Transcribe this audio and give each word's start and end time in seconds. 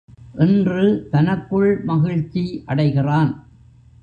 என்று 0.35 0.83
தனக்குள் 1.11 1.83
மகிழ்ச்சி 1.83 2.43
அடைகிறான். 2.65 3.31